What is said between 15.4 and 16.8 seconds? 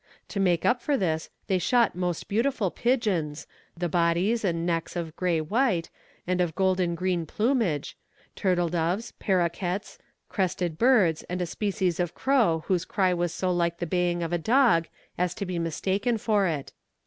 be mistaken for it.